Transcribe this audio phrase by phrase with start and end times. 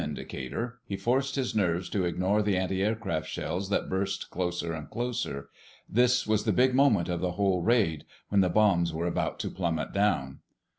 [0.03, 0.79] indicator.
[0.87, 5.49] He forced his nerves to ignore the antiaircraft shells that burst closer and closer.
[5.87, 9.93] This was the big moment of the whole raid—when the bombs were about to plummet
[9.93, 10.39] down.